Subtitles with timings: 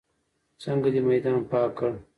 [0.61, 1.91] څنګه دې میدان پاک کړ.